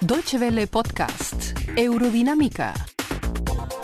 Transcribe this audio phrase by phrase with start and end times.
[0.00, 2.74] Deutsche Welle Podcast, Eurodinámica.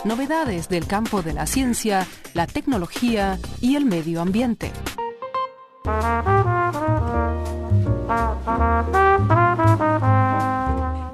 [0.04, 4.72] Novedades del campo de la ciencia, la tecnología y el medio ambiente.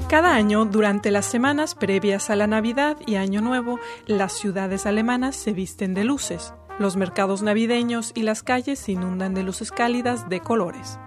[0.09, 5.37] Cada año, durante las semanas previas a la Navidad y Año Nuevo, las ciudades alemanas
[5.37, 6.55] se visten de luces.
[6.79, 10.99] Los mercados navideños y las calles se inundan de luces cálidas de colores.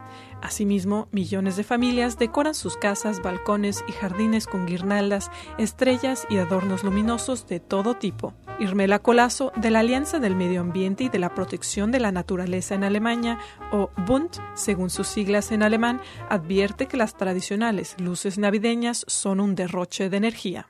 [0.43, 6.83] Asimismo, millones de familias decoran sus casas, balcones y jardines con guirnaldas, estrellas y adornos
[6.83, 8.33] luminosos de todo tipo.
[8.59, 12.75] Irmela Colazo, de la Alianza del Medio Ambiente y de la Protección de la Naturaleza
[12.75, 13.39] en Alemania,
[13.71, 19.55] o Bund, según sus siglas en alemán, advierte que las tradicionales luces navideñas son un
[19.55, 20.67] derroche de energía.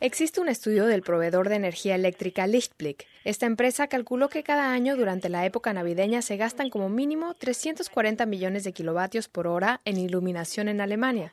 [0.00, 3.04] Existe un estudio del proveedor de energía eléctrica Lichtblick.
[3.24, 8.24] Esta empresa calculó que cada año durante la época navideña se gastan como mínimo 340
[8.24, 11.32] millones de kilovatios por hora en iluminación en Alemania.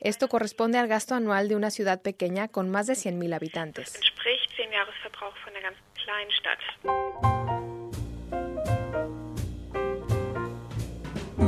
[0.00, 4.00] Esto corresponde al gasto anual de una ciudad pequeña con más de 100.000 habitantes.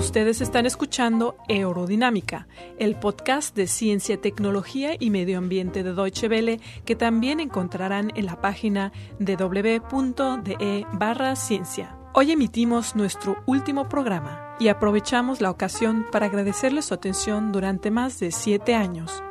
[0.03, 2.49] Ustedes están escuchando Eurodinámica,
[2.81, 8.27] el podcast de ciencia, tecnología y medio ambiente de Deutsche Welle que también encontrarán en
[8.27, 11.97] la página www.de barra ciencia.
[12.15, 18.19] Hoy emitimos nuestro último programa y aprovechamos la ocasión para agradecerles su atención durante más
[18.19, 19.23] de siete años.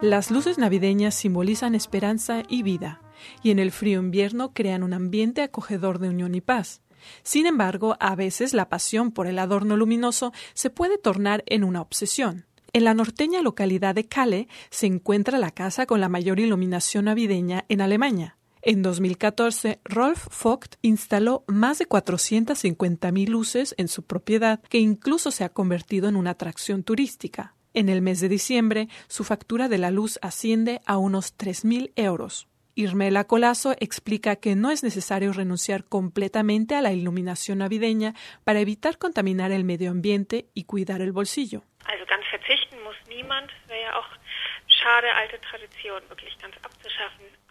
[0.00, 3.02] Las luces navideñas simbolizan esperanza y vida,
[3.42, 6.80] y en el frío invierno crean un ambiente acogedor de unión y paz.
[7.22, 11.80] Sin embargo, a veces la pasión por el adorno luminoso se puede tornar en una
[11.80, 12.46] obsesión.
[12.72, 17.66] En la norteña localidad de Kalle se encuentra la casa con la mayor iluminación navideña
[17.68, 18.38] en Alemania.
[18.62, 25.42] En 2014, Rolf Vogt instaló más de 450.000 luces en su propiedad, que incluso se
[25.42, 27.56] ha convertido en una atracción turística.
[27.74, 32.48] En el mes de diciembre, su factura de la luz asciende a unos 3.000 euros.
[32.74, 38.98] Irmela Colazo explica que no es necesario renunciar completamente a la iluminación navideña para evitar
[38.98, 41.62] contaminar el medio ambiente y cuidar el bolsillo.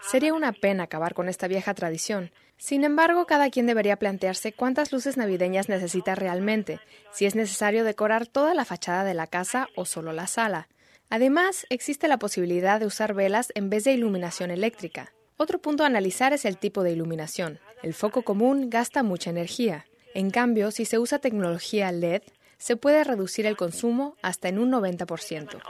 [0.01, 2.31] Sería una pena acabar con esta vieja tradición.
[2.57, 6.79] Sin embargo, cada quien debería plantearse cuántas luces navideñas necesita realmente,
[7.11, 10.67] si es necesario decorar toda la fachada de la casa o solo la sala.
[11.11, 15.11] Además, existe la posibilidad de usar velas en vez de iluminación eléctrica.
[15.35, 17.59] Otro punto a analizar es el tipo de iluminación.
[17.83, 19.85] El foco común gasta mucha energía.
[20.13, 22.21] En cambio, si se usa tecnología LED,
[22.57, 25.61] se puede reducir el consumo hasta en un 90%.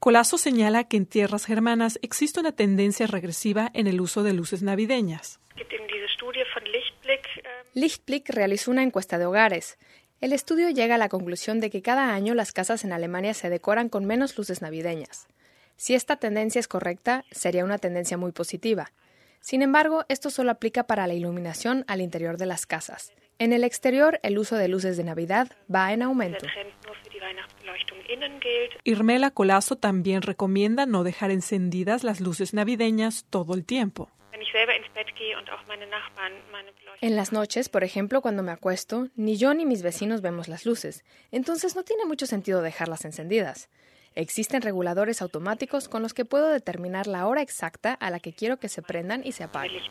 [0.00, 4.62] Colazo señala que en tierras germanas existe una tendencia regresiva en el uso de luces
[4.62, 5.40] navideñas.
[7.74, 9.76] Lichtblick realizó una encuesta de hogares.
[10.20, 13.50] El estudio llega a la conclusión de que cada año las casas en Alemania se
[13.50, 15.28] decoran con menos luces navideñas.
[15.76, 18.92] Si esta tendencia es correcta, sería una tendencia muy positiva.
[19.40, 23.12] Sin embargo, esto solo aplica para la iluminación al interior de las casas.
[23.38, 26.46] En el exterior, el uso de luces de Navidad va en aumento.
[28.84, 34.10] Irmela Colazo también recomienda no dejar encendidas las luces navideñas todo el tiempo.
[37.00, 40.64] En las noches, por ejemplo, cuando me acuesto, ni yo ni mis vecinos vemos las
[40.66, 43.68] luces, entonces no tiene mucho sentido dejarlas encendidas.
[44.14, 48.58] Existen reguladores automáticos con los que puedo determinar la hora exacta a la que quiero
[48.58, 49.82] que se prendan y se apaguen.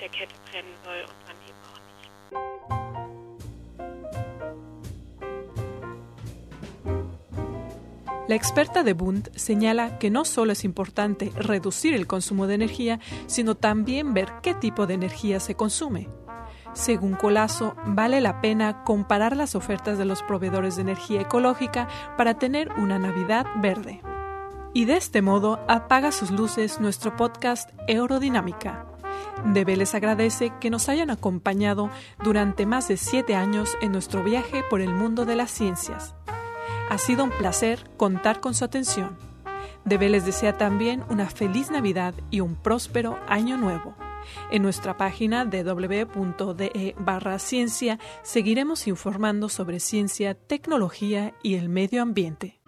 [8.27, 12.99] La experta de Bund señala que no solo es importante reducir el consumo de energía,
[13.27, 16.09] sino también ver qué tipo de energía se consume.
[16.73, 21.87] Según Colazo, vale la pena comparar las ofertas de los proveedores de energía ecológica
[22.17, 24.01] para tener una Navidad verde.
[24.73, 28.87] Y de este modo apaga sus luces nuestro podcast Eurodinámica.
[29.45, 31.91] Debe les agradece que nos hayan acompañado
[32.23, 36.15] durante más de siete años en nuestro viaje por el mundo de las ciencias.
[36.89, 39.17] Ha sido un placer contar con su atención.
[39.85, 43.95] Debe les desea también una feliz Navidad y un próspero año nuevo.
[44.51, 52.59] En nuestra página www.de barra ciencia seguiremos informando sobre ciencia, tecnología y el medio ambiente.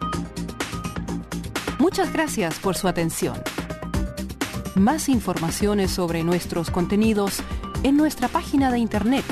[1.78, 3.36] Muchas gracias por su atención.
[4.74, 7.40] Más informaciones sobre nuestros contenidos
[7.82, 9.24] en nuestra página de internet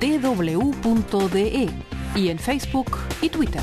[0.00, 1.68] www.de
[2.16, 3.62] y en Facebook y Twitter.